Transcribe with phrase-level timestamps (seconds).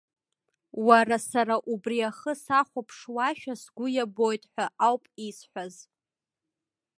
[0.87, 5.75] Уара, сара убри ахы сахәаԥшуашәа сгәы иабоит ҳәа ауп исҳәаз.